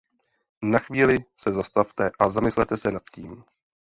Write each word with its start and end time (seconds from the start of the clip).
Na 0.63 0.79
chvíli 0.79 1.17
se 1.35 1.53
zastavte 1.53 2.11
a 2.19 2.29
zamyslete 2.29 2.77
se 2.77 2.91
nad 2.91 3.03
tím. 3.13 3.43